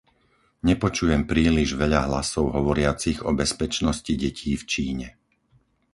Nepočujem 0.69 1.21
príliš 1.31 1.69
veľa 1.81 1.99
hlasov 2.09 2.45
hovoriacich 2.57 3.19
o 3.21 3.31
bezpečnosti 3.41 4.09
detí 4.23 4.51
v 4.59 4.63
Číne. 4.73 5.07